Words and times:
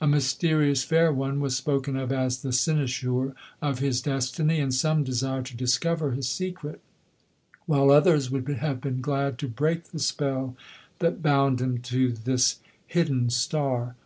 A 0.00 0.06
mysterious 0.06 0.84
fair 0.84 1.12
one 1.12 1.40
was 1.40 1.56
spoken 1.56 1.96
of 1.96 2.12
as 2.12 2.42
the 2.42 2.52
cynosure 2.52 3.34
of 3.60 3.80
his 3.80 4.00
destiny, 4.00 4.60
and 4.60 4.72
some 4.72 5.02
desired 5.02 5.46
to 5.46 5.56
discover 5.56 6.12
his 6.12 6.28
secret, 6.28 6.80
while 7.66 7.90
others 7.90 8.30
would 8.30 8.46
have 8.46 8.80
been 8.80 9.00
glad 9.00 9.36
to 9.38 9.48
break 9.48 9.86
the 9.86 9.98
spell 9.98 10.54
that 11.00 11.24
bound 11.24 11.60
him 11.60 11.78
to 11.78 12.12
this 12.12 12.60
hidden 12.86 13.30
star. 13.30 13.96